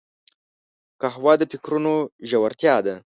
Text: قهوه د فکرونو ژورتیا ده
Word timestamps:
قهوه 1.01 1.33
د 1.37 1.43
فکرونو 1.51 1.93
ژورتیا 2.29 2.75
ده 2.85 2.95